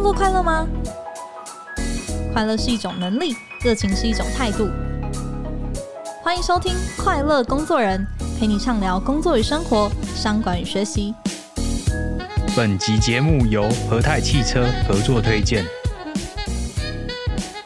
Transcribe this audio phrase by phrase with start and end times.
[0.00, 0.66] 工作快乐吗？
[2.32, 4.66] 快乐是一种能力，热情是一种态度。
[6.22, 8.00] 欢迎收听《快乐工作人》，
[8.40, 11.14] 陪你畅聊工作与生活、商管与学习。
[12.56, 15.66] 本集节目由和泰汽车合作推荐。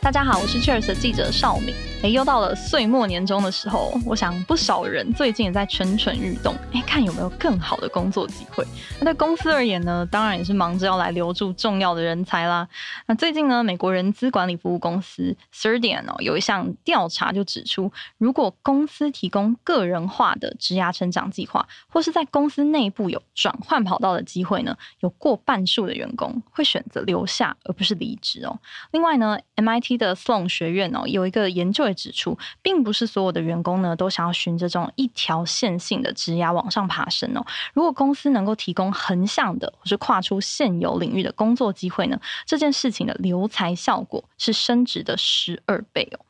[0.01, 1.73] 大家好，我是 Cheers 的记者邵敏。
[2.05, 8.63] 哎，又到了岁末年终的时候，我想不少人最近也在蠢蠢欲动，哎，看有没有更好的工作机会。
[9.01, 12.69] 那对公司而言呢，当然也是忙着要来留住重要的人才啦。
[13.07, 28.59] 那最近呢，美国人资管理服务公司 Serdian 哦，有一项调查就指出，如果公司提供个人化的职涯成长计划，或是在公司内部有转换跑道的机会呢，有过半数的员工会选择留下，而不是离职哦。
[28.91, 31.94] 另外呢，MIT 的 Sloan 学院哦，有一个研究。
[31.95, 37.45] 指出，并不是所有的员工呢都想要循着这种一条线性的职涯往上爬升哦。
[37.73, 46.21] 如果公司能够提供横向的或是跨出现有领域的工作机会呢，这件事情的留才效果是升职的十二倍哦。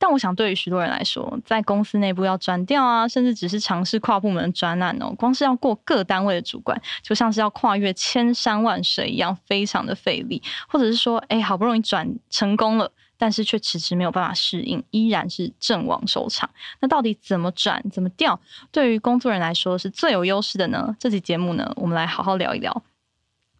[0.00, 10.40] 但我想，对于许多人来说，在公司内部要转调啊，甚至只是尝试跨部门的专案哦，光是要过各单位的主管，就像是要跨越千山万水一样，非常的费力。
[10.68, 12.92] 或者是说，哎，好不容易转成功了。
[13.18, 16.48] 但是却迟迟没有办法适应，依然是阵亡收场。
[16.80, 18.40] 那到底怎么转、怎么调，
[18.72, 20.96] 对于工作人来说是最有优势的呢？
[20.98, 22.82] 这期节目呢，我们来好好聊一聊。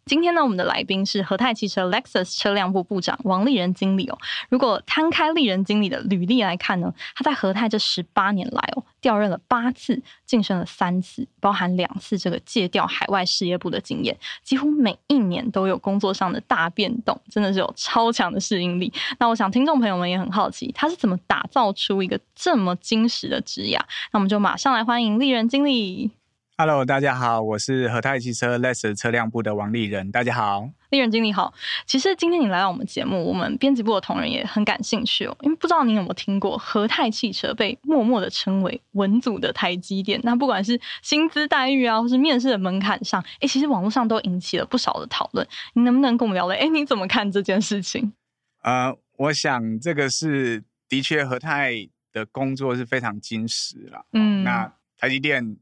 [0.09, 4.17] 今天呢，我们的来宾是和泰汽车 Lexus 车辆部部长王立人经理哦。
[4.49, 18.91] 如果摊开立人经理的履历来看呢，他在和泰这十八年来哦，调任了八次，晋升了三次，包含两次这个借调海外事业部的经验，几乎每一年都有工作上的大变动，真的是有超强的适应力。
[19.19, 23.77] 那我想听众朋友们也很好奇，他是怎么打造出一个这么精实的职涯？
[24.11, 26.09] 那我们就马上来欢迎立人经理。
[26.61, 30.11] Hello，大家好，我是和泰汽车 Lexus 车辆部的王丽人。
[30.11, 31.53] 大家好，丽人经理好。
[31.85, 40.19] 其实今天你来到我们节目，我们编辑部的同仁也很感兴趣哦，因为不知道您有没有听过和泰汽车被默默的称为文组的台积电。
[40.23, 45.47] 那不管是薪资待遇啊，或是面试的门槛上，哎，其实网络上都引起了不少的讨论。
[45.75, 46.57] 你能不能跟我们聊聊？
[46.61, 48.11] 哎，你怎么看这件事情？
[48.63, 54.05] 呃，我想这个是的确和泰的工作是非常精实了。
[54.11, 55.55] 嗯，那台积电。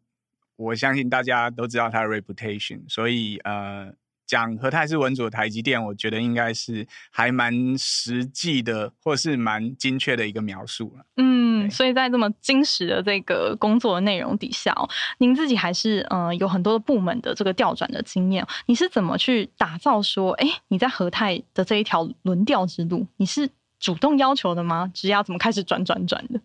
[0.57, 3.93] 我相信大家都知道它的 reputation，所以呃，
[4.25, 11.05] 讲和泰是文组的台积电，我觉得应该是还蛮实际的，或是蛮精确的一个描述了。
[11.15, 24.91] 嗯，所以在这么精实的这个工作的内容底下，哦您自己还是呃有很多的部门的这个调转的经验，你是怎么去打造说，哎，你在和泰的这一条轮调之路，你是主动要求的吗？
[24.93, 26.41] 职涯怎么开始转转转的？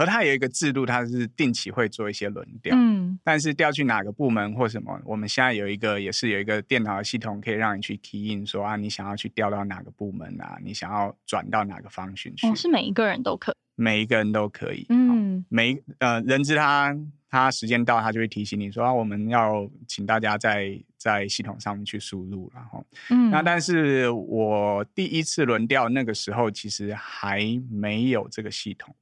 [0.00, 12.46] 和泰有一个制度，它是定期会做一些轮调，嗯，但是调去哪个部门或什么，我们现在有一个也是有一个电脑的系统，可以让你去 key in 说啊，你想要去调到哪个部门啊，你想要转到哪个方向去？
[12.46, 16.96] 哦，是每一个人都可以，每一个人都可以，嗯，每呃人资他
[17.28, 28.96] 他时间到，他就会提醒你说啊，我们要请大家在在系统上面去输入，然后，嗯，那但是我第一次轮调那个时候，其实还没有这个系统。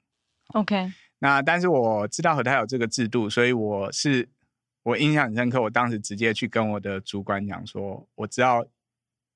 [0.55, 4.27] OK，那但是我知道和泰有这个制度，所以我是
[4.83, 5.61] 我印象很深刻。
[5.61, 8.67] 我当时直接去跟我的主管讲说，我知道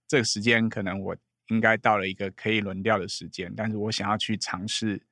[0.09, 1.15] 这个时间可能我
[1.49, 5.03] 应该到了一个可以轮调的时间，但是我想要去尝试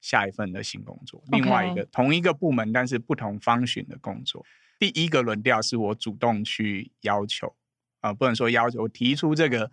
[0.00, 4.42] 下一份的新工作.另外一个同一个部门但是不同方寻的工作。
[4.78, 7.48] 第一个轮调是我主动去要求
[8.00, 9.70] 啊、呃，不能说要求，我提出这个。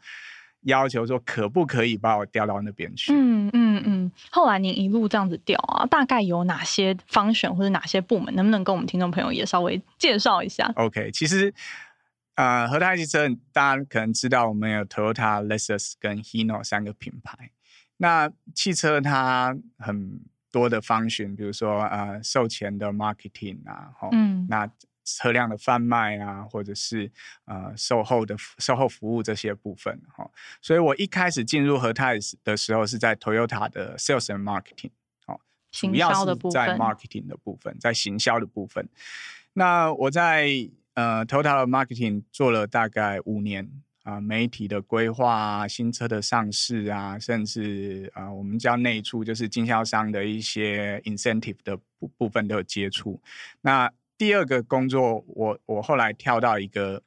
[0.62, 3.14] 要求说可不可以把我调到那边去？
[3.14, 4.12] 嗯嗯嗯。
[4.32, 8.34] 后来您一路这样子调啊，大概有哪些 function 或者哪些部门？
[8.36, 11.54] 能不能跟我们听众朋友也稍微介绍一下？OK，其实
[12.36, 17.52] 呃，和泰汽车大家可能知道，我们有 Toyota、Lexus 跟 Hino 三个品牌。
[17.98, 20.20] 那汽车它很
[20.52, 24.70] 多的 function，比如说呃，售前的 marketing 啊，嗯，那。
[25.18, 27.12] 车辆的贩卖啊，或者是
[27.46, 30.30] 呃售后的售后服务这些部分哈，
[30.62, 34.92] 所以我一开始进入和泰的时候是在 Toyota 的 Sales and Marketing，
[35.26, 35.40] 好，
[35.72, 38.88] 主要是在 Marketing 的部分，在行销的部分。
[39.54, 40.48] 那我在
[40.94, 43.66] 呃 Toyota 的 Marketing 做了大概五年
[44.04, 53.22] 啊、呃，媒体的规划啊，新车的上市啊，甚至啊、呃，我们叫内促，就是经销商的一些 Incentive 的部部分都有接触。
[53.62, 57.02] 那第二个工作，我我后来跳到一个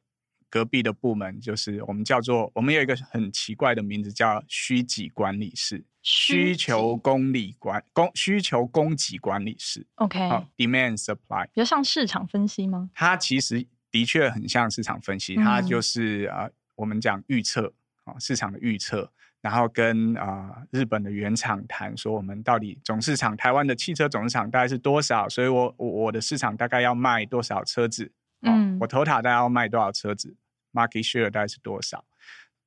[0.49, 9.87] 隔壁的部门，就是我们叫做我们有一个很奇怪的名字，叫需给管理室，需求供理管供需求供给管理室。
[9.97, 12.88] OK，demand supply，比较像市场分析吗？
[12.94, 17.75] 它其实的确很像市场分析，它就是啊、嗯呃，我们讲预测
[18.05, 19.12] 哦，市场的预测，
[19.43, 25.29] 然后跟啊、呃、日本的原厂谈说，我们到底总市场台湾的汽车总市场大概是多少？
[25.29, 28.12] 所以我我我的市场大概要卖多少车子？
[28.43, 30.37] 哦、嗯，我 Toyota 大概要卖多少车子
[30.73, 32.05] ？Market share 大概是多少？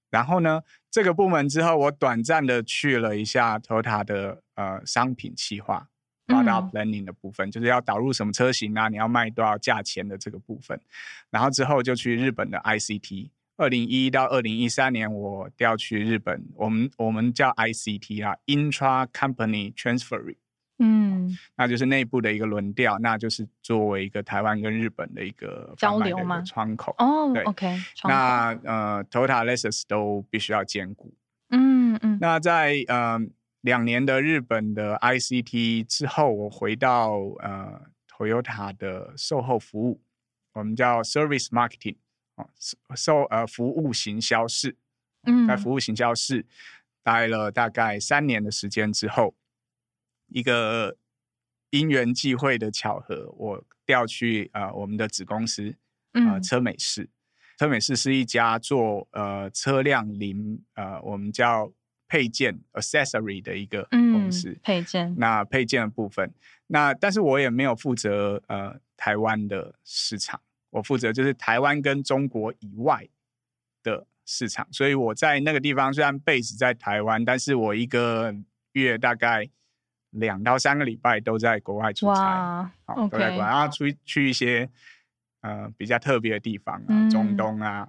[0.10, 0.62] 然后呢，
[0.92, 5.88] 这个部门之后，我短暂的去了一下 Toyota 的呃商品企划
[6.28, 10.78] product planning 的部分，嗯、就是要导入什么车型啊，你要卖多少价钱的这个部分。
[11.30, 13.30] 然后之后就去日本的 ICT。
[13.58, 20.36] 二零一一到二零一三年，我调去日本，我们我们叫 ICT 啦，Intra Company Transfer。
[20.78, 26.42] 嗯，那就是内部的一个轮调，那就是作为一个台湾跟日本的一个交流嘛？
[26.42, 27.78] 窗口哦，对，OK。
[28.04, 31.14] 那呃，Toyota、Lexus 都必须要兼顾。
[31.52, 32.18] 嗯嗯。
[32.20, 33.18] 那在呃
[33.62, 37.82] 两年的日本的 ICT 之后，我回到呃
[38.12, 40.02] Toyota 的售后服务，
[40.56, 41.96] 我们叫 Service Marketing。
[42.36, 42.50] 哦，
[42.96, 44.76] 售呃服务行销室，
[45.26, 46.46] 嗯，在服务行销室
[47.04, 49.34] 待了大概三年的时间之后，
[50.28, 50.98] 一个
[51.70, 55.76] 因缘际会的巧合，我调去呃我们的子公司，
[56.14, 57.10] 呃车美士，嗯、
[57.60, 61.72] 车美士是一家做呃车辆零呃我们叫
[62.08, 65.16] 配件 accessory 的一个公司，嗯、配件。
[65.18, 66.34] 那配件的部分，
[66.68, 70.42] 那但是我也没有负责呃台湾的市场。
[70.76, 73.08] 我负责就是台湾跟中国以外
[73.82, 78.36] 的市场，所以我在那个地方虽然 base 在台湾，但是我一个
[78.74, 79.48] 月大概
[80.10, 84.70] 两到三个礼拜都在国外出差，哇好都在国外，然后出去一些
[85.40, 87.88] 呃比较特别的地方啊，嗯、中东啊、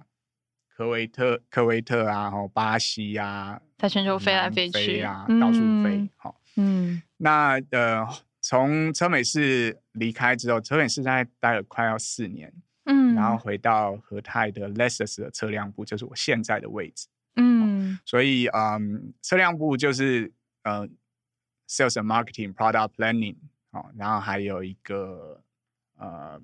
[0.73, 6.09] 科威特、科威特啊，然后巴西啊，在全球飞来飞去啊，到处飞。
[6.15, 8.07] 好，嗯，那呃，
[8.39, 12.53] 从车美士离开之后，车美士在待了快要四年。
[12.87, 17.07] 嗯，然后回到和泰的 Lexus 的车辆部，就是我现在的位置。
[17.35, 20.87] 嗯，哦、所以嗯，车辆部就是呃
[21.69, 23.37] ，Sales and Marketing、Product Planning，
[23.69, 25.43] 哦，然后还有一个
[25.97, 26.41] 呃。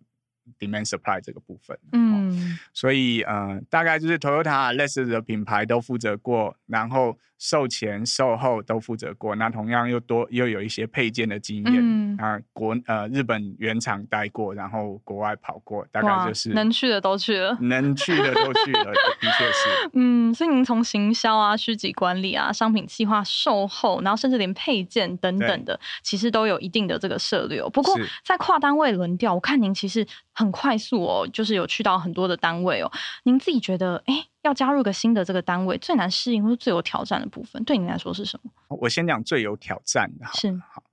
[0.60, 9.36] Demand Supply 这个部分，嗯、哦，所以呃，大概就是 Toyota、Lexus 的品牌都负责过，然后售前、售后都负责过。
[9.36, 19.90] 那同样又多又有一些配件的经验，嗯、啊，国呃日本原厂待过，然后国外跑过，大概就是能去的都去了，能去的都去了，的确是。
[19.92, 27.62] 嗯，所以您从行销啊、需求管理啊、商品计划、售后，然后甚至连配件等等的，其实都有一定的这个涉猎。
[27.74, 27.94] 不过
[28.24, 30.08] 在跨单位轮调，我看您其实。
[30.36, 32.92] 很快速哦，就是有去到很多的单位哦。
[33.22, 38.52] 您自己觉得，哎，要加入个新的这个单位，最难适应或者最有挑战的部分，对你来说是什么？
[38.70, 40.84] 我先讲最有挑战的，好，是好。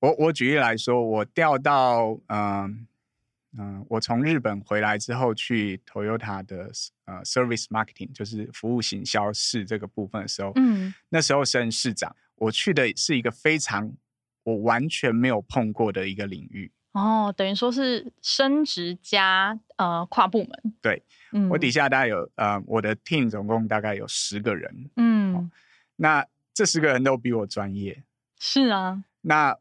[0.00, 2.86] 我我举例来说，我调到嗯
[3.56, 6.70] 嗯、呃呃，我从日本回来之后去 Toyota 的
[7.06, 13.90] 呃 Service Marketing，就是服务行销室这个部分的时候，嗯，那时候升市长，我去的是一个非常
[14.44, 16.70] 我完全没有碰过的一个领域。
[16.96, 20.74] 哦，等于说是升职加呃跨部门。
[20.80, 21.02] 对，
[21.32, 25.50] 嗯，我底下大概有呃我的 team 总共大概有十个人，嗯，哦，
[25.96, 28.02] 那这十个人都比我专业。
[28.38, 29.54] 是啊，那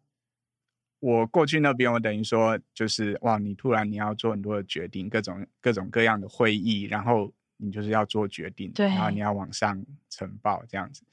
[1.02, 11.04] 我过去那边，我等于说就是哇，你突然你要做很多的决定，各种各种各样的会议，然后你就是要做决定，对，然后你要往上呈报这样子。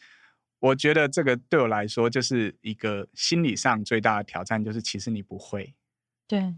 [0.61, 5.75] 我觉得这个对我来说就是一个心理上最大的挑战，就是其实你不会。
[6.29, 6.55] 对，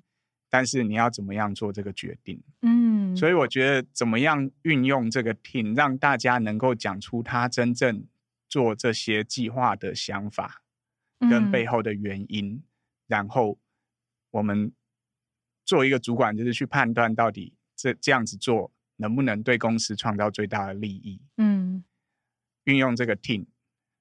[0.48, 2.40] 但是你要怎么样做这个决定？
[2.62, 8.06] 嗯，所以我觉得怎么样运用这个 team，让大家能够讲出他真正
[8.48, 10.62] 做这些计划的想法
[11.18, 12.62] 跟背后的原因，嗯、
[13.08, 13.58] 然后
[14.30, 14.72] 我们
[15.64, 21.20] 做一个主管，就是去判断到底这这样子做能不能对公司创造最大的利益。
[21.38, 21.82] 嗯，
[22.64, 23.46] 运用这个 team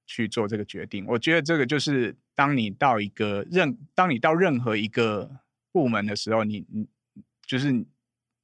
[0.06, 5.40] 去做这个决定，我觉得这个就是当你到一个任，当你到任何一个。
[5.74, 6.88] 部门的时候，你你
[7.46, 7.86] 就是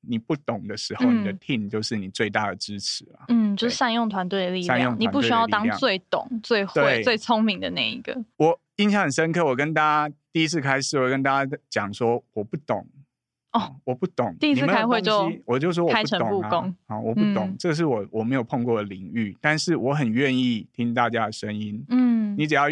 [0.01, 3.19] 你不懂的时候，嗯、你的 team 就是你最大的支持了。
[3.29, 8.25] 嗯，就是善用团队的力量，你不需要当最懂、最会、最聪明的那一个。
[8.37, 12.87] 我印象很深刻，我跟大家第一次开始，我跟大家讲说我不懂
[13.51, 14.35] 哦，我不懂。
[14.39, 21.85] 第一次开会就我就说我不懂啊，好，我不懂，嗯、这是我我没有碰过的领域，但是我很愿意听大家的声音。
[21.89, 22.63] 嗯，你只要。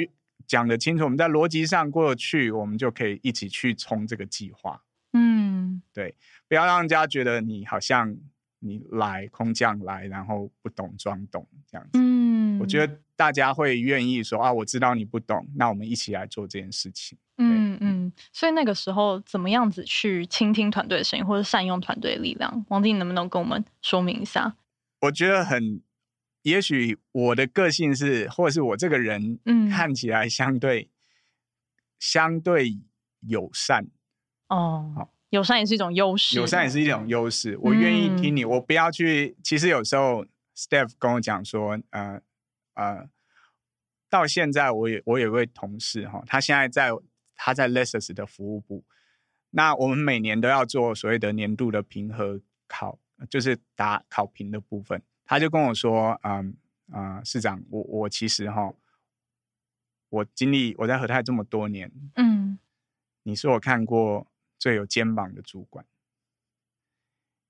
[0.48, 4.82] 讲得清楚，我们在逻辑上过去，我们就可以一起去冲这个计划。
[5.12, 6.16] 嗯，对，
[6.48, 8.16] 不要让人家觉得你好像
[8.60, 12.00] 你来空降来，然后不懂装懂这样子。
[12.00, 17.18] 嗯，我觉得大家会愿意说啊，我知道你不懂，那我们一起来做这件事情。
[17.38, 22.66] 嗯嗯，所以那个时候怎么样子去倾听团队的声音，或者善用团队的力量？
[22.70, 24.56] 王经理能不能跟我们说明一下？
[25.02, 25.82] 我觉得很。
[26.48, 30.90] 也许我的个性是，或者是我这个人，嗯，看起来相对、嗯、
[32.00, 32.80] 相对
[33.20, 33.86] 友善。
[34.48, 36.38] 哦，好，友善也是一种优势。
[36.38, 37.58] 友善也是一种优势。
[37.58, 39.36] 我愿意听你，嗯、我不要去。
[39.44, 40.26] 其实有时候
[40.56, 42.22] ，Steph 跟我讲说，呃
[42.76, 43.10] 呃，
[44.10, 46.92] 到现在我也我有位同事哈，他现在在
[47.36, 48.86] 他在 Lexus 的服务部。
[49.50, 52.40] 那我们每年都要做所谓的年度的评核
[52.70, 52.98] 考，
[53.30, 55.02] 就是答考评的部分。
[55.28, 56.56] 他就跟我说：“嗯
[56.90, 58.74] 啊、呃，市长，我我其实哈，
[60.08, 62.58] 我经历我在和泰这么多年，嗯，
[63.24, 64.26] 你是我看过
[64.58, 65.86] 最有肩膀的主管。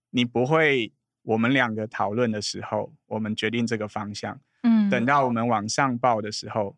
[0.10, 0.92] 你不会，
[1.22, 6.76] 我们两个讨论的时候，我们决定这个方向，嗯，等到我们往上报的时候，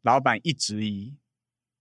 [0.00, 1.14] 老板一质疑，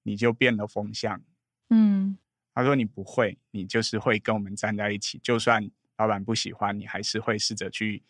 [0.03, 1.21] 你就变了风向，
[1.69, 2.17] 嗯。
[2.53, 8.03] 他说你不会，你就是会跟我们站在一起，就算老板不喜欢你，还是会试着去。”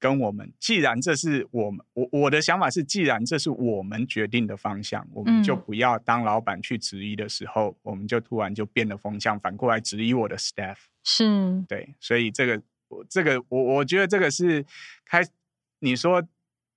[0.00, 10.76] 跟我们，既然这是我们，我我的想法是，既然这是我们决定的方向，我们就不要当老板去质疑的时候，嗯、我们就突然就变了风向，反过来质疑我的 staff。
[11.04, 12.62] 是，对，所以这个，
[13.08, 14.64] 这个，我我觉得这个是
[15.04, 15.20] 开，
[15.80, 16.26] 你说，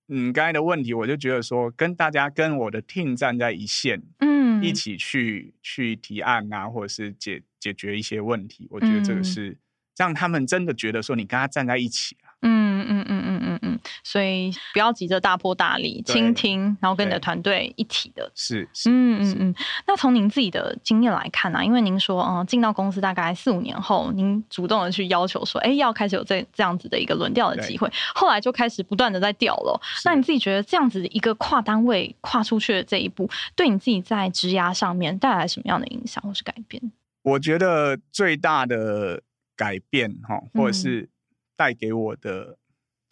[0.09, 9.49] 嗯，刚才的问题，我就觉得说，跟大家跟我的 team 站在一线，嗯，一起去去提案啊，或者是解解决一些问题，我觉得这个是。
[9.49, 9.57] 嗯
[9.95, 19.55] 让他们真的觉得说你跟他站在一起啊，嗯嗯嗯嗯嗯嗯，所以不要急着大破大立，倾听，然后跟你的团队一体的，是是，嗯嗯嗯。
[19.87, 21.63] 那从您自己的经验来看呢、啊？
[21.63, 29.81] 因为您说，嗯，进到公司大概四五年后，您主动的去要求说，哎，要开始有这这样子的一个轮调的机会，后来就开始不断的在调了。
[30.03, 36.91] 那你自己觉得这样子一个跨单位跨出去的这一步，对你自己在职涯上面带来什么样的影响或是改变？
[37.23, 39.21] 我觉得最大的。
[39.55, 41.07] 改变哈，或者是
[41.55, 42.57] 带给我的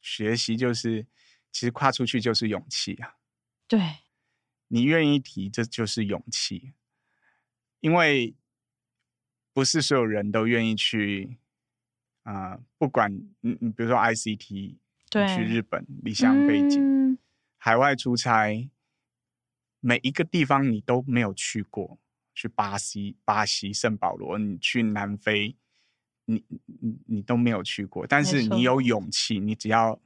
[0.01, 1.07] 学习，就是、嗯、
[1.51, 3.15] 其实跨出去就是勇气啊。
[3.67, 3.79] 对，
[4.67, 6.73] 你愿意提，这就是勇气，
[7.79, 8.35] 因为
[9.53, 11.37] 不是所有人都愿意去
[12.23, 12.63] 啊、呃。
[12.77, 14.77] 不管你你比如说 ICT，
[15.09, 17.17] 对，去日本离乡背景、嗯，
[17.57, 18.69] 海外出差，
[19.79, 21.99] 每一个地方你都没有去过，
[22.33, 25.55] 去巴西、巴西圣保罗，你去南非。
[26.31, 26.43] 你
[26.81, 29.99] 你你都没有去过，但是你有勇气，你只要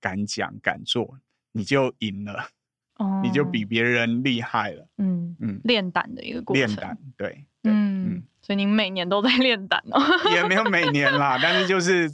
[0.00, 1.18] 敢讲敢做，
[1.52, 2.48] 你就赢了，
[2.96, 4.86] 哦，你就比别人厉害了。
[4.98, 6.66] 嗯嗯，练胆的一个过程。
[6.66, 7.28] 练胆，对，
[7.62, 10.00] 对嗯，嗯，所以您每年都在练胆哦？
[10.34, 12.10] 也没有每年啦， 但是就是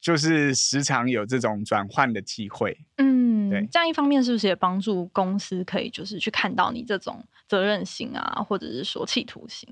[0.00, 2.78] 就是时常有这种转换的机会。
[2.96, 9.68] 嗯，对，这样一方面是不是也帮助公司可以就是去看到你这种责任心啊，或者是说企图心？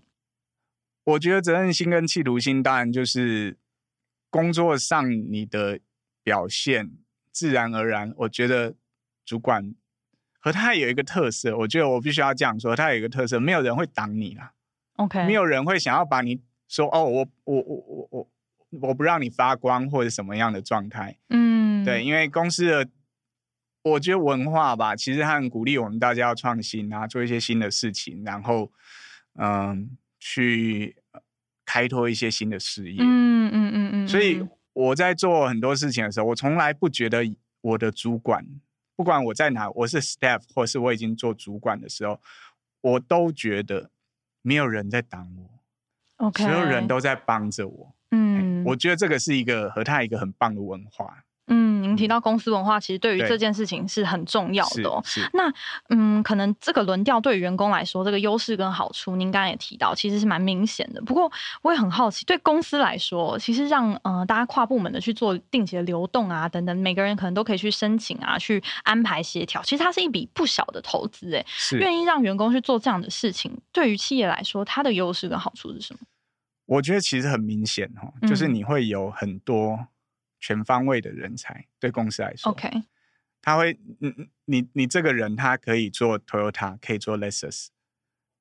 [1.04, 3.58] 我觉得责任心跟企图心，当然就是
[4.30, 5.78] 工作上你的
[6.22, 6.92] 表现，
[7.30, 8.14] 自然而然。
[8.16, 8.74] 我觉得
[9.22, 9.74] 主管
[10.40, 14.54] 和他有一个特色，我觉得我必须要这样说，他有一个特色，没有人会挡你啦。
[14.96, 18.30] OK，没有人会想要把你说哦，我我我我我
[18.80, 21.18] 我不让你发光或者什么样的状态。
[21.28, 22.88] 嗯，对，因为公司的
[23.82, 28.72] 我觉得文化吧，其实他很鼓励我们大家要创新啊，做一些新的事情，然后
[29.34, 29.98] 嗯。
[30.26, 30.96] 去
[31.66, 37.22] 开拓一些新的事业，嗯嗯嗯嗯，所以我在做很多事情的时候，我从来不觉得
[37.60, 38.42] 我的主管，
[38.96, 42.18] 不管我在哪，我是 staff 或是我已经做主管的时候，
[42.80, 43.90] 我都觉得
[44.40, 51.22] 没有人在挡我，OK，所有人都在帮着我，嗯，我觉得这个是一个和他一个很棒的文化。
[51.84, 55.02] 嗯，您提到公司文化，其实对于这件事情是很重要的哦。
[55.32, 55.52] 那
[55.90, 61.02] 嗯，可能这个轮调对于员工来说，这个优势跟好处，您刚刚也提到，其实是蛮明显的。
[61.02, 61.30] 不过
[61.62, 69.62] 我也很好奇，对公司来说，其实让呃大家跨部门的去做定期的流动啊，等等，每个人可能都可以去申请啊，去安排协调。
[69.62, 71.44] 其实它是一笔不小的投资，哎，
[71.78, 76.00] 愿意让员工去做这样的事情，对于企业来说，它的优势跟好处是什么？
[76.66, 79.78] 我觉得其实很明显哦，就是你会有很多。
[80.44, 82.68] 全方位的人才对公司来说，OK，
[83.40, 87.68] 他会，你你你这个人，他可以做 Toyota，可以做 Lexus，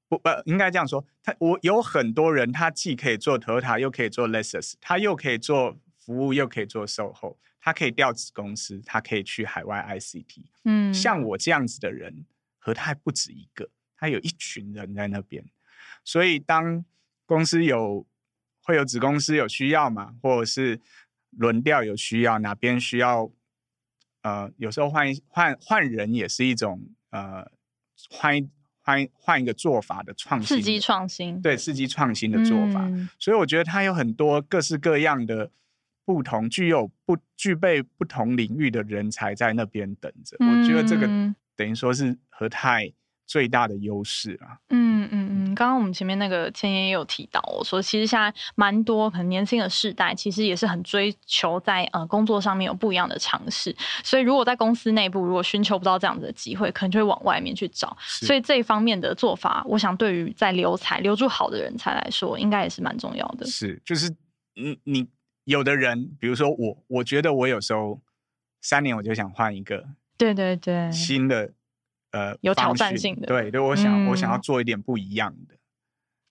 [0.10, 12.26] 不不，应该这样说，他我有很多人，他既可以做 Toyota，又可以做 Lexus，他又可以做服务，又可以做售后，他可以调子公司，他可以去海外 ICT，嗯，像我这样子的人，
[12.60, 15.46] 和他还不止一个，他有一群人在那边，
[16.04, 16.84] 所以当
[17.26, 18.06] 公司有
[18.62, 20.82] 会有子公司有需要嘛，或者是。
[21.38, 23.32] 轮调有需要，哪边需要？
[24.22, 27.46] 呃，有时候换换换人也是一种呃，
[28.10, 28.50] 换
[28.82, 32.86] 换换一个做法的创新，刺激创新，对，刺激创新的做法。
[32.86, 33.10] 嗯。
[33.20, 35.52] 所以我觉得它有很多各式各样的
[36.06, 40.38] 不同、具有不具备不同领域的人才在那边等着。
[40.40, 41.06] 嗯、我觉得这个
[41.58, 42.94] 等于说是和泰
[43.26, 44.58] 最大的优势啊。
[44.70, 53.76] 嗯嗯嗯，刚刚我们前面那个千言也有提到，我说其实现在蛮多很年轻的世代，其实也是很追求在呃工作上面有不一样的尝试。
[54.04, 57.96] 所以如果在公司内部如果寻求不到这样子的机会，可能就会往外面去找。
[58.06, 63.46] 所以这一方面的做法，我想对于在留才留住好的人才来说，应该也是蛮重要的。
[63.46, 64.10] 是，就是
[64.56, 65.08] 嗯你。
[65.46, 68.00] 有的人，比如说我，我觉得我有时候
[68.62, 69.84] 三年我就想换一个，
[70.18, 71.52] 对对对，新的
[72.14, 75.56] 呃有挑战性的，对对，我想、嗯、我想要做一点不一样的，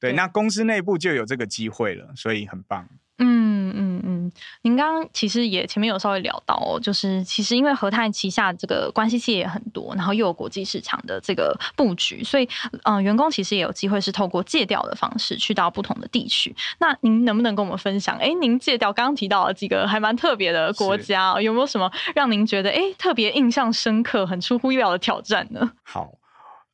[0.01, 0.17] 对，对。
[0.17, 2.89] 那公司内部就有这个机会了，所以很棒。
[3.19, 4.22] 嗯嗯嗯，
[4.63, 12.49] 您刚刚其实也前面有稍微聊到哦，就是其实因为和泰旗下这个关系企业也很多，然后又有国际市场的这个布局，所以
[12.85, 16.55] 嗯、呃，员工其实也有机会是透过借调的方式去到不同的地区。
[16.79, 18.17] 那您能不能跟我们分享？
[18.19, 25.73] 哎，您借调刚刚提到了几个还蛮特别的国家，有没有什么让您觉得哎特别印象深刻、很出乎意料的挑战呢？
[25.83, 26.15] 好，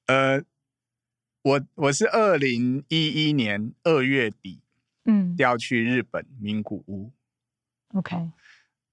[0.07, 0.43] 呃，
[1.43, 4.61] 我我是二零一一年二月底。
[5.11, 7.11] 嗯，调去日本名古屋。
[7.99, 8.31] OK，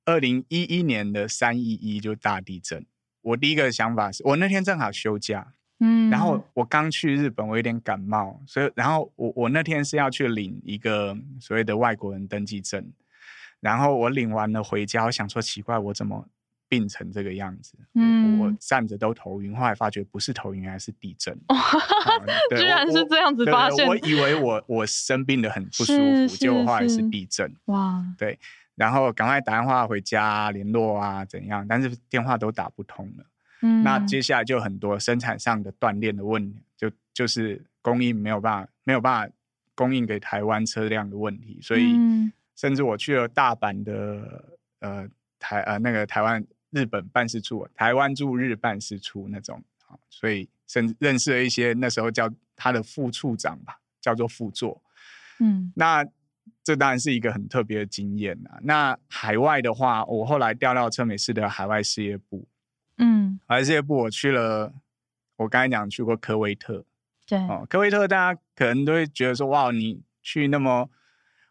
[0.06, 2.86] 二零一一年的三一一就大地震。
[3.22, 12.92] 我第一个想法是我那天正好休假，嗯，然后我刚去日本，我有点感冒，所以然后我我那天是要去领一个所谓的外国人登记证，
[13.60, 16.28] 然后我领完了回家，我想说奇怪，我怎么？
[16.68, 21.40] 病成这个样子，嗯，我站着都头晕，后来发觉不是头晕，原来是地震。
[22.58, 25.94] 居然是这样子发现，我以为我我生病的很不舒
[26.28, 27.54] 服，结果后来是地震。
[27.66, 28.40] 哇，对，
[28.76, 31.66] 然后赶快打电话回家联络啊，怎样？
[31.68, 33.26] 但是电话都打不通了。
[33.62, 39.34] 嗯，那接下来就很多生产上的断裂的问题，就就是供应没有办法没有办法
[39.74, 41.96] 供应给台湾车辆的问题，所以
[42.56, 44.46] 甚至我去了大阪的
[44.80, 45.08] 呃
[45.40, 46.46] 台呃那个台湾。
[46.72, 49.64] 日本办事处，台湾驻日办事处那种，
[50.10, 54.82] 所以甚至认识了一些那时候叫他的副处长吧，叫做副座，
[55.40, 56.06] 嗯，那
[56.66, 58.60] 这当然是一个很特别的经验啊。
[58.64, 62.46] 那海外的话，我后来调到车美士的海外事业部，
[62.98, 64.74] 嗯，海外事业部我去了，
[65.38, 66.84] 我刚才讲去过科威特，
[67.26, 70.90] 对，哦，科威特大家可能都会觉得说，哇，你去那么。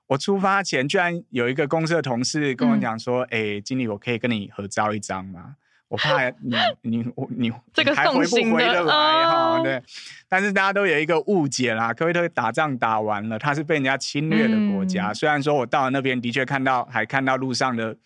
[0.09, 5.57] 我出发前，居然有一个公司的同事跟我讲说：“哎、嗯欸，经理，我可以跟你合照一张吗？
[5.89, 9.83] 我怕你你我你这个还回不回得来哈？”对，
[10.29, 15.11] 但是大家都有一个误解啦，科威特打仗打完了，他是被人家侵略的国家。
[15.11, 17.97] 嗯、虽然说我到了那边，的确看到还看到路上的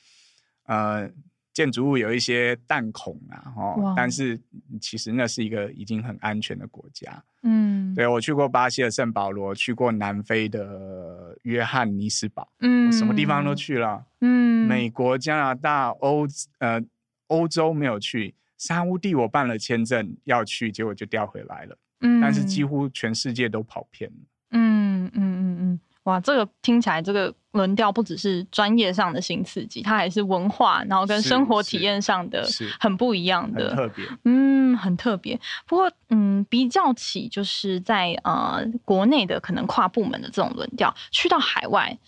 [0.67, 1.11] 呃。
[1.55, 4.41] 建筑物有一些弹孔啊，哦，但是
[4.81, 7.21] 其实那是一个已经很安全的国家。
[7.43, 14.05] 嗯，对，我去过巴西的圣保罗，去过南非的约翰尼斯堡，嗯，什么地方都去了。
[14.21, 16.29] 嗯，美国、加拿大、欧
[16.61, 16.81] 呃
[17.29, 21.79] 欧洲没有去，沙乌地我办了签证要去，结果就调回来了。
[22.01, 24.17] 嗯，但是几乎全世界都跑偏了。
[24.51, 25.81] 嗯嗯嗯嗯。
[26.05, 32.49] 哇，这个听起来这个轮调不只是专业上的新刺激，它还是文化，然后跟生活体验上的
[32.81, 35.39] 很不一样的，很特别，嗯，很特别。
[35.67, 41.99] 不过，嗯，比较起就是在呃国内的可能跨部门的这种轮调，去到海外，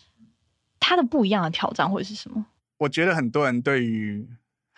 [0.78, 2.46] 它的不一样的挑战会是什么？
[2.78, 4.26] 我觉得很多人对于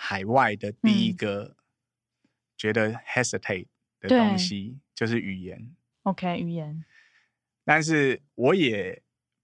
[0.02, 1.56] 海外的第一个
[2.56, 3.68] 觉得 hesitate
[4.00, 5.70] 的东西就是语言。
[6.02, 6.84] OK，语言。
[7.64, 9.02] 但是我也。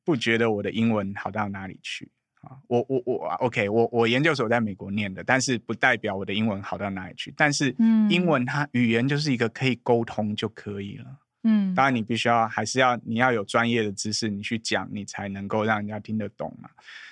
[0.08, 2.56] 不觉得我的英文好到哪里去啊？
[2.66, 7.30] 我我我，OK，我我研究所在美国念的，但是不代表我的英文好到哪里去。
[7.36, 7.76] 但是，
[8.08, 11.18] 英文它语言就是一个可以沟通就可以了。
[11.42, 16.70] 嗯，当然你必须要还是要你要有专业的知识，你去讲你才能够让人家听得懂嘛。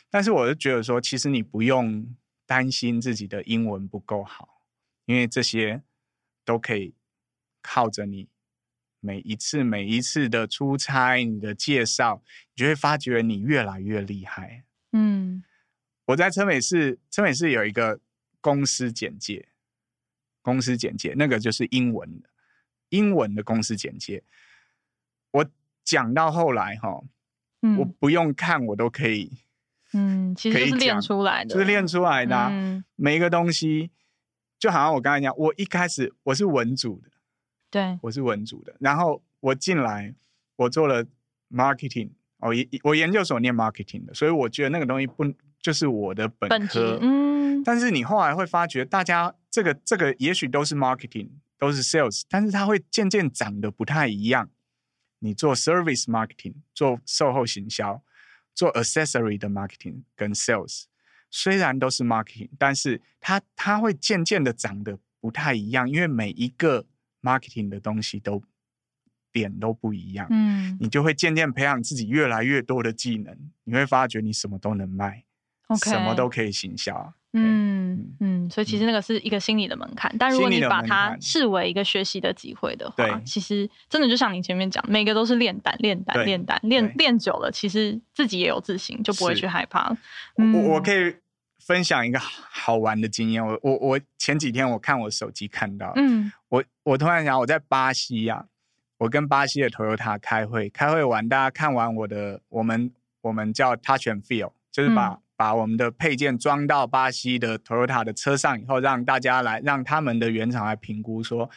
[0.08, 2.08] 但是我就觉得说，其实你不用
[2.46, 4.62] 担心自己的英文不够好，
[5.04, 5.82] 因为这些
[6.44, 6.94] 都可以
[7.60, 8.28] 靠着你。
[9.00, 12.22] 每一次每一次的出差，你的介绍，
[12.54, 14.64] 你就会发觉你越来越厉害。
[14.92, 15.44] 嗯，
[16.06, 18.00] 我在车美市，车美市有一个
[18.40, 19.48] 公司简介，
[20.42, 22.28] 公司简介那个就是英文的，
[22.88, 24.24] 英文的公司简介。
[25.30, 25.50] 我
[25.84, 27.04] 讲到后来哈，
[27.62, 29.38] 嗯、我不用看我都可以，
[29.92, 32.48] 嗯，其实是练出来的，就是练出来的、啊。
[32.50, 33.90] 嗯、每一个东西，
[34.58, 37.10] 就好像我刚才讲，我一开始我是文组的。
[37.68, 40.14] 对，我是文组的，然后我进来，
[40.54, 41.04] 我做了
[41.50, 45.24] marketing，哦，研我研究所念 marketing 的，所以我觉得那个东西不
[45.60, 54.48] 就是我的本科，本嗯，但是你后来会发觉，大家这个这个也许都是 marketing，都是 sales，但是它会渐渐长得不太一样。
[55.18, 58.00] 你做 service marketing，做售后行销，
[58.56, 60.86] 做 accessory 的 marketing 跟 sales，
[61.30, 66.84] 虽然都是 marketing，但是它它会渐渐的长得不太一样，因为每一个
[67.22, 68.42] marketing 的东西都
[69.30, 70.26] 点都不一样。
[70.30, 75.24] 嗯，你就会渐渐培养自己越来越多的技能，你会发觉你什么都能卖.
[75.84, 77.12] 什么都可以行销。
[77.38, 89.94] 嗯嗯，所以其实那个是一个心理的门槛，嗯、但如果你把它视为一个学习的机会的话，其实真的就像你前面讲，每个都是练胆、练胆、练胆，练练久了，其实自己也有自信，就不会去害怕。
[90.38, 91.16] 嗯、我我可以
[91.58, 98.44] 分享一个好玩的经验，我我我前几天我看我手机看到，嗯，我我突然想我在巴西呀、啊，
[98.98, 105.08] 我跟巴西的 Toyota 开会，开会完大家看完我的，我们我们叫 Touch and Feel，就是把。
[105.08, 111.50] 嗯把我们的配件装到巴西的 Toyota 的车上以后，让大家来，让他们的原厂来评估说，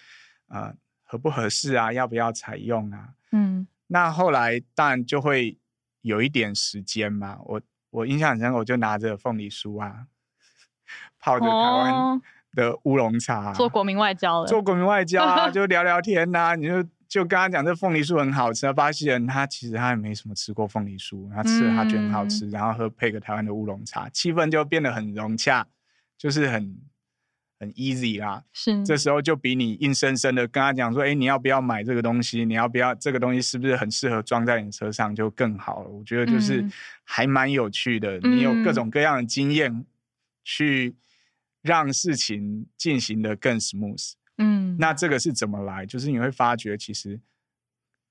[0.49, 3.09] 呃，合不合适啊，要不要采用啊？
[3.31, 5.57] 嗯，那后来当然就会
[6.01, 7.37] 有一点时间嘛。
[7.45, 10.07] 我我印象很深，我就拿着凤梨酥啊，
[11.19, 12.21] 泡着台湾
[12.53, 16.85] 的乌龙茶，做国民外交了，做国民外交啊， 就聊聊天呐、啊，你就。
[17.09, 18.71] 就跟他讲，这凤梨酥很好吃。
[18.71, 25.65] 巴西人他其实他也没什么吃过凤梨酥，他吃了他觉得很好吃，嗯、然后喝配个台湾的乌龙茶，气氛就变得很融洽，
[26.19, 26.77] 就是很
[27.59, 28.43] 很 easy 啦。
[28.53, 32.45] 是，这时候就比你硬生生的跟他讲说，哎，你要不要买这个东西？
[32.45, 33.41] 你要不要这个东西？
[33.41, 35.89] 是不是很适合装在你车上就更好了？
[35.89, 36.63] 我觉得就是
[37.03, 39.83] 还蛮有趣的，嗯、你有各种各样的经验
[40.43, 40.95] 去
[41.63, 44.13] 让事情进行的更 smooth。
[44.39, 45.85] 嗯，那这个是怎么来？
[45.85, 47.19] 就是你会发觉，其实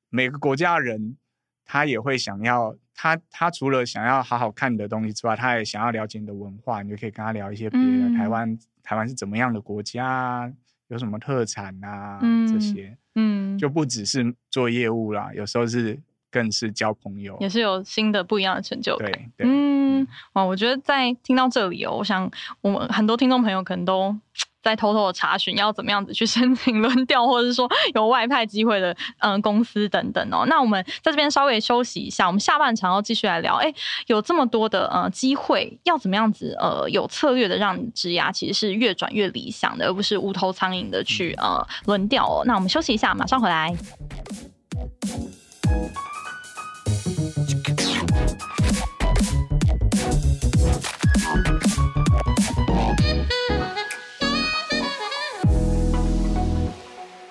[0.08, 1.16] 每个国家的人
[1.64, 6.82] 他也会想要，他他除了想要好好看你的东西之外，他也想要了解你的文化。
[6.82, 10.50] 你就可以跟他聊一些别的，台湾台湾是怎么样的国家，
[10.88, 15.98] 有什么特产啊，嗯、这些，嗯，就不只是做业务啦，有时候是
[16.30, 19.10] 更是交朋友，也是有新的不一样的成就感。
[19.10, 19.88] 对，对嗯，
[20.34, 22.30] 哇，我觉得在听到这里哦，我想
[22.61, 24.16] 我们很多听众朋友可能都。
[24.61, 30.44] 在偷偷的查询要怎么样子去 申请轮调，或者是说有外派机会的嗯、呃、公司等等哦。
[30.46, 33.54] 那我们在这边稍微休息一下，我们下半场要继续来聊。
[33.54, 33.72] 哎，
[34.08, 42.42] 有这么多的呃机会，要怎么样子呃有策略的让你职涯其实是越转越理想的，而不是无头苍蝇的去呃轮调哦。
[42.44, 43.72] 那我们休息一下，马上回来。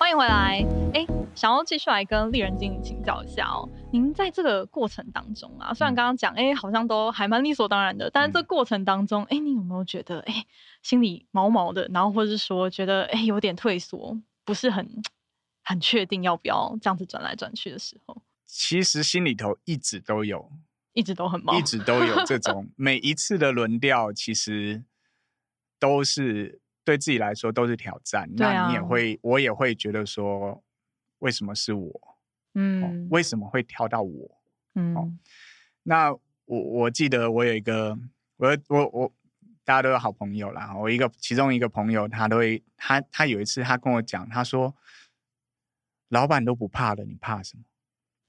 [0.08, 3.68] 欢迎回来，哎，想要继续来跟丽人经理请教一下哦。
[3.92, 10.46] 您在这个过程当中啊，虽然刚刚讲，哎，好像都还蛮理所当然的，但是这过程当中，哎，你有没有觉得，哎，
[10.82, 14.88] 心里毛毛的，然后或者是说觉得，哎，有点退缩，不是很
[15.62, 18.22] 很确定要不要这样子转来转去的时候？
[18.46, 20.50] 其实心里头一直都有，
[20.94, 24.84] 一直都很毛，一直都有这种 每一次的轮调，其实
[25.78, 26.62] 都是。
[26.88, 30.64] 对自己来说都是挑战，那你也会，我也会觉得说，
[31.18, 32.18] 为什么是我？
[32.54, 34.40] 嗯、哦，为什么会挑到我？
[34.74, 35.12] 嗯，哦、
[35.82, 36.10] 那
[36.46, 37.94] 我我记得我有一个，
[38.38, 39.12] 我我我
[39.64, 40.74] 大家都有好朋友啦。
[40.74, 44.74] 我一个其中一个朋友，他都会，他他有一次他跟我讲，他说，
[46.08, 47.64] 老板都不怕的，你怕什么？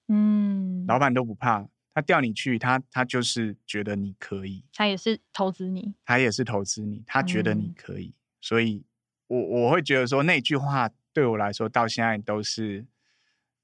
[0.09, 8.07] 嗯，老板都不怕，他调你去，他他就是觉得你可以，他也是投资你，他也是投资你，他觉得你可以。
[8.07, 8.83] 嗯所以
[9.27, 12.85] 我，我我会觉得说那句话对我来说，到现在都是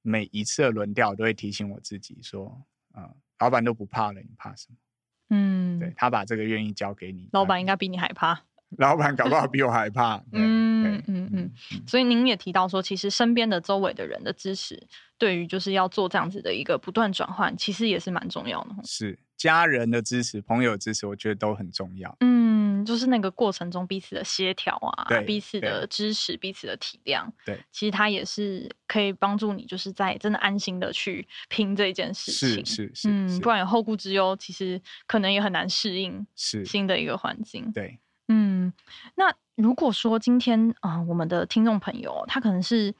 [0.01, 2.61] 每一次的轮调都会提醒我自己说，
[2.95, 3.09] 嗯，
[3.39, 4.75] 老板都不怕了，你怕什么？
[5.29, 8.39] 嗯，对，他把这个愿意交给你，老板应该比你害怕。
[8.77, 10.21] 老板搞不好比我害怕。
[10.31, 11.51] 嗯嗯嗯。
[11.88, 18.75] 所以您也提到说，其实身边的周围的人的支持，对于就是要做这样子的一个不断转换，其实也是蛮重要的。
[18.83, 22.17] 是家人的支持、朋友的支持，我觉得都很重要。
[22.19, 22.44] 嗯，
[22.85, 27.27] 就是那个过程中彼此的协调啊，彼此的支持、彼此的体谅。
[27.45, 32.65] 对，其实它也是可以帮助你，就是在真的安心的去拼这件事情。
[32.65, 33.09] 是是是。
[33.09, 37.71] 嗯，不然有后顾之忧，其实可能也很难适应是新的一个环境。
[37.71, 37.99] 对。
[38.27, 38.73] 嗯，
[39.15, 42.91] 那如果说今天啊、呃，我们的听众朋友他可能是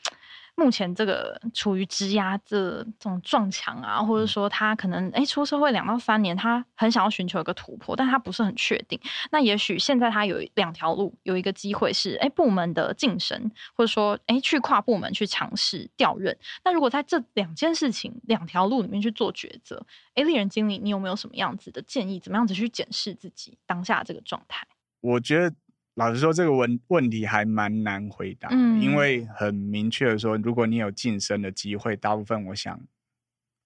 [0.56, 9.00] 目前这个处于职涯这这种撞墙啊，或者说他可能哎出社会两到三年，他很想要寻求一个突破，但他不是很确定。
[9.32, 16.36] 那也许现在他有两条路，有一个机会是哎部门的晋升，或者说哎去跨部门去尝试调任。
[16.64, 22.20] 那如果在这两件事情两条路里面去做抉择，哎，丽人经理，你有没有什么样子的建议？
[22.20, 24.66] 怎么样子去检视自己当下这个状态？
[25.02, 25.54] 我觉得，
[25.96, 32.80] 老实说，这个问问题还蛮难回答，嗯，因为很明确的说，如果你有晋升的机会，大部分我想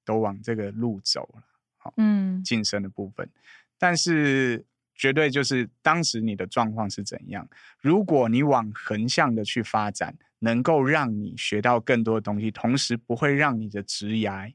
[0.05, 1.43] 都往这个路走了，
[1.77, 3.29] 好，嗯，晋升的部分。
[3.77, 7.47] 但是绝对就是当时你的状况是怎样。
[7.79, 14.53] 如果你往横向的去发展，能够让你学到更多的东西，同时不会让你的职涯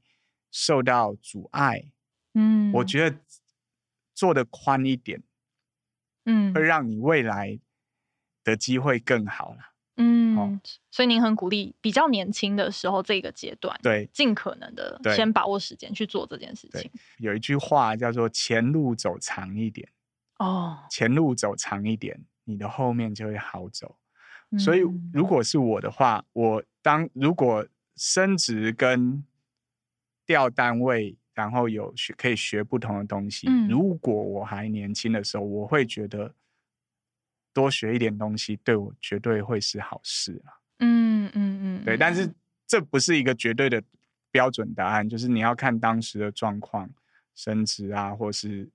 [0.51, 1.85] 受到阻碍。
[2.35, 3.19] 嗯，我觉得
[4.15, 5.23] 做的宽一点，
[6.27, 7.59] 嗯，会让你未来
[8.45, 9.59] 的机会更好了。
[9.97, 16.91] 嗯，哦、所以您很鼓励比较年轻的时候这个阶段，对，尽可能的先把握时间去做这件事情。
[17.19, 19.89] 有一句话叫做“前路走长一点”，
[20.41, 23.97] 哦，前路走长一点，你的后面就会好走。
[24.51, 24.81] 嗯、所以
[25.13, 29.25] 如果是我的话，我当如果升职跟
[30.27, 36.35] 调单位，然后有学可以学不同的东西，嗯、如果我还年轻的时候，我会觉得。
[37.55, 40.53] 多学一点东西，对我绝对会是好事啊！
[40.81, 42.31] 嗯嗯嗯，对，但是
[42.67, 43.81] 这不是一个绝对的
[44.33, 46.91] 标准答案，就是你要看当时的状况，
[47.37, 48.69] 升职啊，或是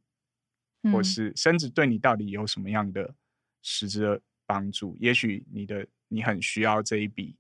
[0.92, 3.13] 或是升职对你到底有什么样的
[3.62, 4.96] 实质的帮助？
[4.98, 7.36] 也许你的你很需要这一笔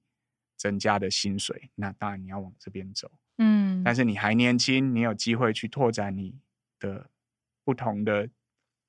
[0.57, 3.09] 增加的薪水，那当然你要往这边走。
[3.37, 6.37] 嗯，但是你还年轻，你有机会去拓展你
[6.79, 7.09] 的
[7.63, 8.29] 不同的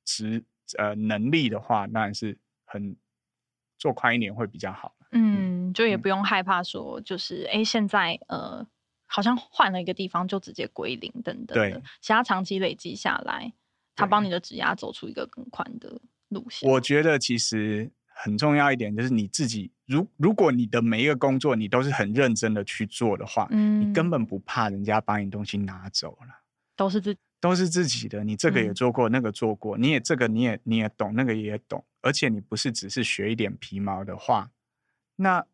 [0.05, 0.43] 职。
[0.79, 2.97] 呃，能力的话，当然是很
[3.79, 4.95] 做宽一点会比较好。
[5.13, 8.65] 嗯，就也不用害怕说，就是哎、嗯，现在呃，
[9.07, 11.55] 好像换了一个地方就直接归零等等的。
[11.55, 13.53] 对，其他长期累积下来，
[13.97, 16.71] 他帮你的指压走出一个更宽的路线。
[16.71, 26.43] 我觉得其实很重要一点就是你自己，如如果你的每一个工作你都是很认真的去做的话，嗯，你根本不怕人家把你东西拿走了，
[26.77, 27.21] 都是自己。
[27.41, 34.51] 都是自己的，你这个也做过，嗯、那个做过，你也这个你也你也懂，那个也懂，而且你不是只是学一点皮毛的话，
[35.17, 35.45] 那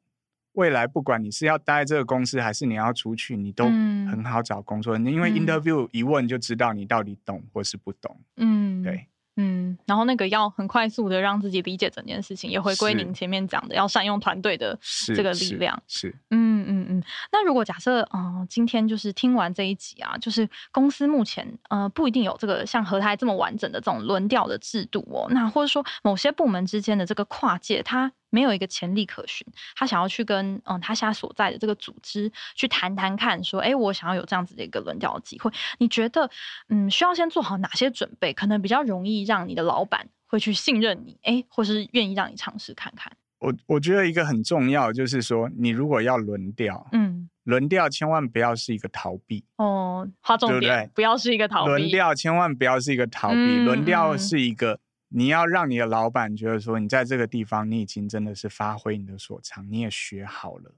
[0.53, 4.99] 未来不管你是要待在这个公司，还是你要出去，你都很好找工作。
[4.99, 8.19] 嗯、因为 interview 一问就知道你到底懂或是不懂。
[8.37, 9.07] 嗯，对。
[9.37, 14.79] 嗯，然后那个要很快速的让自己理解整件事情，也回归您前面讲的，要善用团队的
[15.15, 15.81] 这个力量。
[15.87, 17.03] 是，是嗯嗯嗯。
[17.31, 28.13] 那如果假设，嗯、呃，今天就是听完这一集啊，就是公司目前呃不一定有这个像和台这么完整的这种轮调的制度哦，那或者说某些部门之间的这个跨界，它。
[28.37, 36.29] 没有一个潜力可循，他想要去跟嗯他现在所在的这个组织去谈谈看，说，哎，我想要有这样子的一个轮调的机会，你觉得
[36.69, 43.11] 嗯需要先做好哪些准备，可能比较容易让你的老板会去信任你，哎，或是愿意让你尝试看看？
[43.39, 50.91] 我我觉得一个很重要就是说，你如果要轮调，嗯，轮调千万不要是一个逃避哦，划重点，对不对？
[50.95, 54.79] 不要是一个逃避，轮调千万不要是一个逃避，嗯、轮调是一个。
[55.09, 60.75] 你要让你的老板觉得说，你在这个地方，你已经真的是发挥你的所长，你也学好了，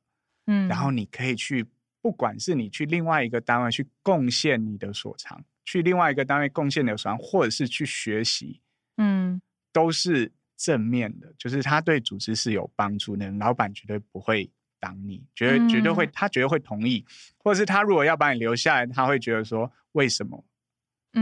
[0.47, 1.67] 嗯，然后你可以去，
[2.03, 8.61] 不管是你去另外一个单位去贡献你的所长，去另外一个单位贡献你的所长，或者是去学习，
[8.99, 9.41] 嗯，
[9.73, 17.03] 都是正面的，就是他对组织是有帮助的，老板绝对不会挡你，绝对绝对会，他绝对会同意，
[17.39, 20.45] 或者是他如果要把你留下来，他会觉得说，为什么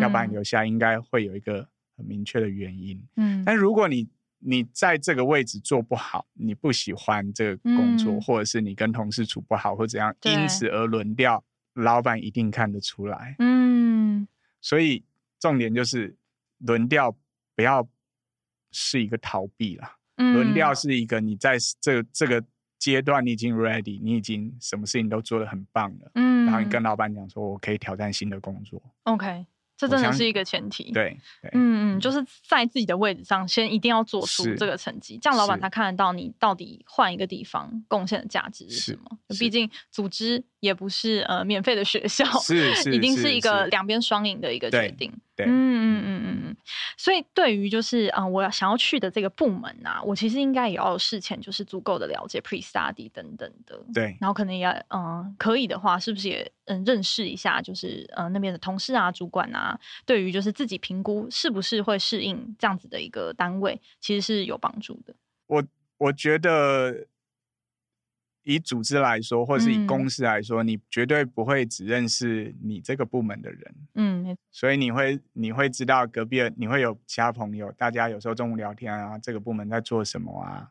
[0.01, 1.69] 要把你留下来，应该会有一个。
[1.97, 11.43] 很明确的原因，嗯，但如果你你在这个位置做不好，你不喜欢这个工作，嗯、或者是你跟同事处不好，或怎样，因此而轮调，
[11.75, 14.29] 老板一定看得出来，嗯，
[14.61, 15.03] 所以
[15.41, 16.15] 重点就是
[16.59, 17.17] 轮调
[17.55, 17.89] 不要
[18.71, 22.45] 是一个逃避了，嗯、轮调是一个你在这个、这个
[22.79, 29.47] 阶段你已经 ready，你已经什么事情都做得很棒了，嗯，然后你跟老板讲说，我可以挑战新的工作，OK。
[29.77, 39.19] 这真的是一个前提，对，对嗯嗯，就是在自己的位置上，先一定要做出这个成绩，是这样老板他看得到你到底换一个地方贡献的价值是什么。
[39.39, 45.11] 毕竟组织也不是呃免费的学校，是 是，一定是一个两边双赢的一个决定。
[45.37, 46.57] 对，嗯嗯嗯嗯嗯，
[46.97, 65.15] 所以对于就是啊、呃，我要想要去的这个部门呐、啊，我其实应该也要有事前就是足够的了解 pre study 等等的，对，然后可能也要嗯、呃，可以的话，是不是也嗯认识一下，就是呃那边的同事啊、主管啊，对于就是自己评估是不是会适应这样子的一个单位，其实是有帮助的。
[65.47, 65.63] 我
[65.99, 67.07] 我觉得。
[68.49, 80.71] 以组织来说，或是以公司来说，嗯、你绝对不会只认识你这个部门的人，嗯，所以你会你会知道隔壁的，你会有其他朋友，大家有时候中午聊天啊，这个部门在做什么啊，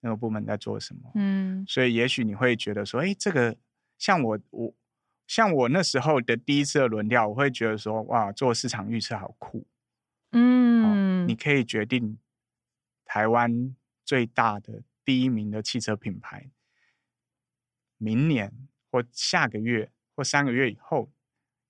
[0.00, 3.54] 那个部门在做什么，嗯，所以也许你会觉得说，哎，这个
[3.98, 4.74] 像我我
[5.26, 9.66] 像我那时候的第一次的轮调，我会觉得说，哇，做市场预测好酷，
[10.32, 12.16] 嗯，你可以决定
[13.04, 16.50] 台湾最大的第一名的汽车品牌。
[18.00, 18.50] 明年
[18.90, 21.12] 或下个月或三个月以后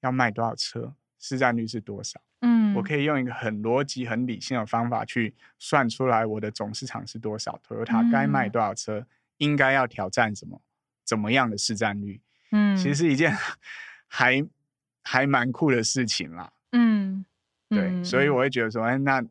[0.00, 2.20] 要卖多少车，市占率是多少？
[2.42, 9.06] 嗯，我可以用一个很逻辑、很理性的方法去算出来我的总市场是多少，Toyota 该卖多少车，嗯、
[9.38, 10.62] 应该要挑战什么，
[11.04, 12.20] 怎么样的市占率。
[12.52, 13.36] 嗯，其实是一件
[14.08, 14.46] 还
[15.02, 16.52] 还蛮酷的事情啦。
[16.72, 17.26] 嗯，
[17.68, 19.22] 对，嗯、所以我会觉得说，哎，那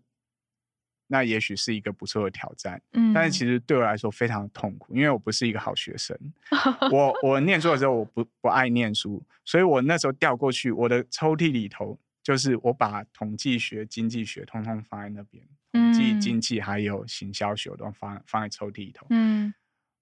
[1.11, 2.81] 那也许是一个不错的挑战。
[2.93, 6.17] 嗯，但是其实对我来说非常痛苦，因为我不是一个好学生。
[6.91, 15.43] 我我念书的时候我不不爱念书，所以我那时候调过去，我的抽屉里头就是我把统计学、经济学通通放在那边，
[15.73, 19.05] 统计、经济还有行销学都放放在抽屉里头。
[19.09, 19.53] 嗯。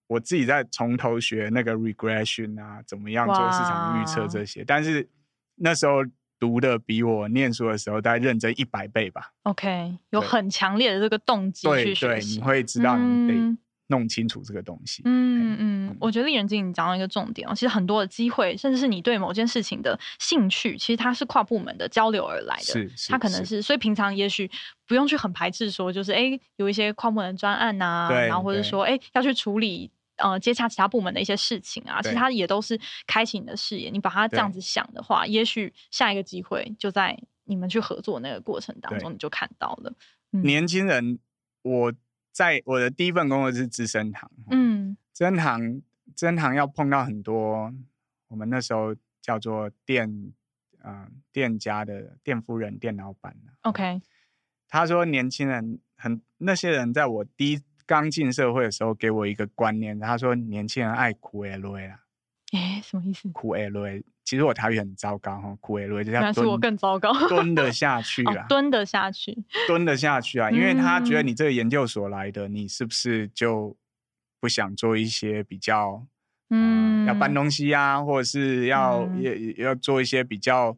[0.10, 5.06] 我自己在从头学那个 regression 啊，怎么样做市场预测这些，但是
[5.56, 6.02] 那时候
[6.40, 9.32] 读的比我念书的时候再认真一百倍吧。
[9.44, 12.06] OK，有很强烈的这个动机去学习。
[12.06, 15.02] 对对，你会知道你得弄清楚这个东西。
[15.06, 22.64] 嗯嗯，我觉得丽人经理讲到一个重点哦，其实很多的机会，甚至是你对某件事情的兴趣，其实它是跨部门的交流而来的。
[22.64, 24.50] 是，是它可能是，所以平常也许
[24.86, 29.92] 不用去很排斥说，就是哎，有一些跨部门的专案呐，然后或者说哎要去处理。
[30.18, 33.90] 呃，接洽其他部门的一些事情啊，其实它也都是开启你的视野。
[33.90, 39.94] 你把它这样子想的话，也许下一个机会就在你们去合作那个过程当中，你就看到了。
[40.32, 41.20] 嗯、年轻人，
[41.62, 41.94] 我
[42.32, 45.60] 在我的第一份工作是资生堂，嗯，资生堂
[46.16, 47.72] 资生堂要碰到很多
[48.28, 50.10] 我们那时候叫做店，
[50.84, 54.02] 嗯、呃，店家的店夫人、店老板 OK，
[54.68, 57.62] 他说年轻人很那些人，在我第一。
[57.88, 62.00] 刚进社会的时候，给我一个观念，他说年轻人爱苦 L A 啦，
[62.52, 63.28] 哎，什么意思？
[63.30, 69.36] 苦 L A，，其实我台语很糟糕哈，苦 L A 就要蹲，是我更糟糕，蹲得 下去啊、哦，蹲得下去，
[69.68, 73.76] 蹲得下去啊，因为他觉得你这个研究所来的，嗯、你是不是就
[74.40, 76.06] 不想做一些比较，
[76.50, 80.78] 嗯，呃、要搬东西啊，或者是要、嗯、也要做一些比较。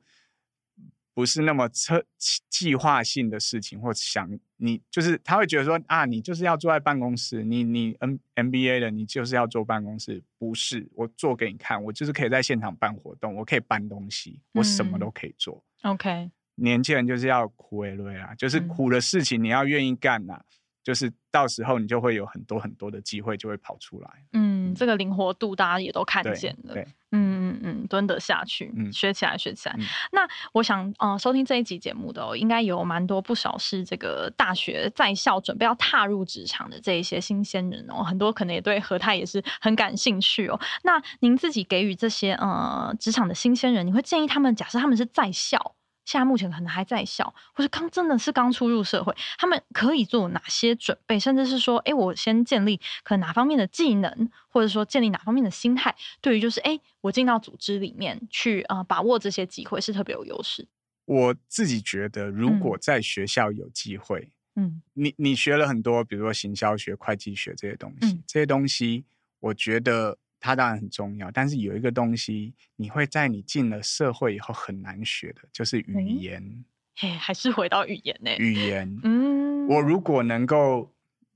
[1.11, 2.05] 不是那么策
[2.49, 15.63] 计划性的事情，或想你就是他会觉得说啊，你就是要坐在办公室，你你 N MBA 的，你就是要坐办公室，不是我做给你看，我就是可以在现场办活动，我可以搬东西，我什么都可以做。
[15.83, 20.58] 嗯、OK，年轻人就是要苦为累啊，就是苦的事情你要愿意干呐、啊，嗯、
[20.89, 24.09] 就是到时候你就会有很多很多的机会就会跑出来。
[24.33, 26.73] 嗯，这个灵活度大家也都看见了。
[26.73, 26.83] 对。
[26.83, 29.75] 对嗯嗯嗯，蹲得下去，嗯，学起来学起来。
[29.79, 30.21] 嗯、那
[30.53, 40.59] 我想，嗯、呃，收听这一集节目的、哦，应该有蛮多不少是这个大学在校准备要踏入职场的这一些新鲜人哦，很多可能也对和泰也是很感兴趣哦。
[40.83, 45.75] 那您自己给予这些呃职场的新鲜人，你会建议他们，假设他们是在校？
[46.09, 51.19] 现在目前可能还在校，或是刚真的是刚出入社会，他们可以做哪些准备？
[51.19, 60.67] 甚至是说，哎，我先建立可能哪方面的技能，或者说建立哪方面的心态，对于就是哎，我进到组织里面去啊、呃，把握这些机会是特别有优势。
[61.05, 69.05] 我自己觉得，如果在学校有机会，嗯，你你学了很多，比如说行销学、会计学这些东西，嗯、这些东西，
[69.41, 70.17] 我觉得。
[70.39, 76.63] 它当然很重要，但是有一个东西，你会在你进了社会以后很难学的，就是语言。
[76.95, 78.35] 嘿，还是回到语言呢？
[78.37, 80.93] 语言，嗯，我如果能够，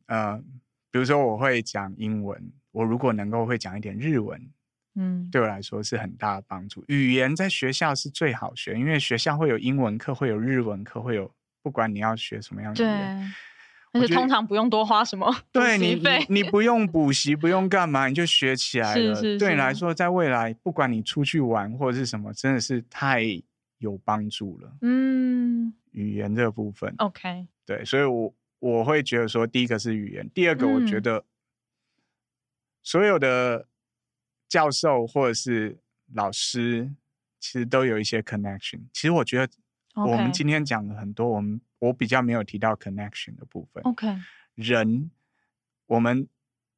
[0.08, 0.38] 呃，
[0.92, 4.50] 比如说我会讲英文，我如果能够会讲一点日文，
[4.96, 6.84] 嗯，对我来说是很大的帮助。
[6.88, 13.34] 语言在学校是最好学，因为学校会有英文课，会有日文课，会有不管你要学什么样的语言。
[13.94, 19.16] 而且通常不用多花什么对你，你你不用补习，不用干嘛，你就学起来了。
[19.16, 23.24] 是是是，对你来说，在未来，不管你出去玩或者是什么，真的是太
[23.78, 24.78] 有帮助了。
[24.82, 31.24] 嗯，语言这部分，OK，对，所以我我会觉得说，第一个是语言，第二个我觉得
[32.82, 33.68] 所有的
[34.50, 35.78] 教授或者是
[36.14, 36.92] 老师，
[37.40, 38.82] 其实都有一些 connection。
[38.92, 39.54] 其实我觉得。
[39.96, 43.84] 我们今天讲了很多，我们我比较没有提到 connection 的部分。
[43.84, 44.08] OK，
[44.56, 45.12] 人，
[45.86, 46.28] 我们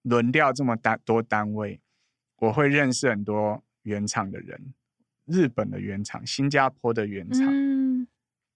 [0.02, 1.80] 轮调这么大多单位，
[2.38, 4.74] 我会认识很多原厂的人，
[5.26, 8.08] 日本的原厂、新加坡的原厂，嗯、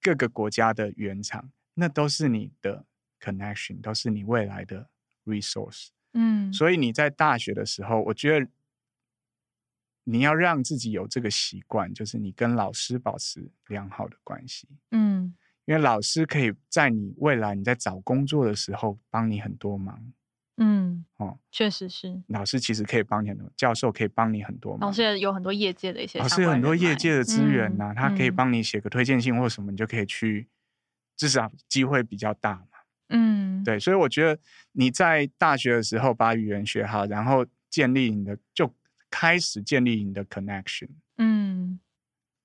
[0.02, 2.86] 各个国家的原厂，那都是你的
[3.20, 4.90] connection，都是你未来的
[5.26, 5.90] resource。
[6.14, 8.48] 嗯，所以你在大学的时候，我觉得。
[10.04, 14.68] 你要让自己有这个习惯，就是你跟老师保持良好的关系。
[14.92, 15.36] 嗯，
[15.66, 20.12] 因为老师可以在你未来你在找工作的时候帮你很多忙。
[20.58, 22.22] 嗯，哦，确实是。
[22.28, 24.90] 老师其实可以帮你很多，教授可以帮你很多忙。
[24.90, 30.48] 老师有很多业界的一些，老师有很多业界的资源呐、啊，嗯、他可以帮你写个推荐信或什么，你就可以去，
[31.16, 32.66] 至少机会比较大嘛。
[33.10, 34.40] 嗯，对，所以我觉得
[34.72, 38.74] 你在大学的时候把语言学好，然后建立你的就。
[39.10, 41.80] 开始建立你的 connection，嗯，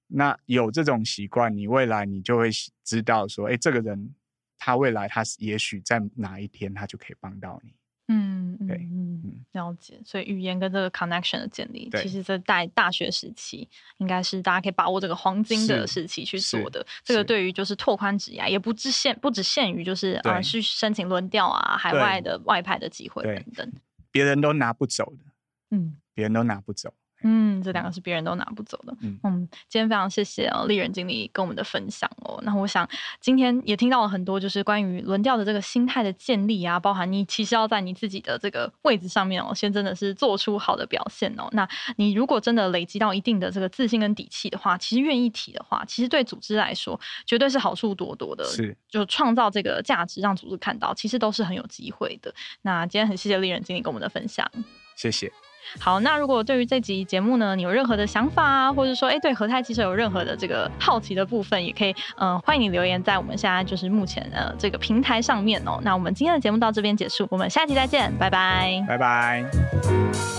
[0.07, 2.51] 那有这种习惯，你未来你就会
[2.83, 4.15] 知道说，哎，这个人
[4.59, 7.75] 他未来他也许在哪一天他就可以帮到你。
[8.09, 9.99] 嗯，对，嗯，了解。
[10.05, 16.87] 所以语言跟这个 connection 的建立，其实在大大学时期，应该是大家可以把握这个黄金的时期去做的。
[17.03, 23.73] 这个对于就是拓宽职涯，也不只限不只限于就是啊去申请轮调啊，海外的外派的机会等等，
[24.11, 25.25] 别人都拿不走的。
[25.71, 26.93] 嗯，别人都拿不走。
[27.27, 28.95] 嗯，这两个是别人都拿不走的。
[29.01, 32.39] 嗯，嗯，今天非常谢谢哦，丽人经理跟我们的分享哦。
[32.43, 32.87] 那我想
[33.19, 41.49] 今天也听到了很多，就是关于轮调的这个心态的建立啊，包含你其实要在你自己的这个位置上面哦，先真的是做出好的表现哦。
[41.53, 48.45] 那你如果真的累积到一定的这个自信跟底气的话，其实愿意提的话，其实对组织来说绝对是好处多多的。
[48.45, 52.35] 是，就创造这个价值，让组织看到，其实都是很有机会的。
[52.61, 54.47] 那今天很谢谢丽人经理跟我们的分享，
[54.95, 55.33] 谢谢。
[55.79, 65.79] 好，那如果对于这集节目呢，你有任何的想法啊，或者说哎，对和泰汽车有任何的这个好奇的部分，也可以嗯、欢迎你留言在我们现在就是目前的这个平台上面哦。
[65.83, 70.34] 那我们今天的节目到这边结束，我们下期再见，拜拜，拜拜。